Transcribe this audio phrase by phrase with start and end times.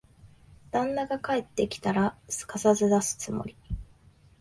[0.71, 3.55] 旦那が帰ってきたら、すかさず出すつもり。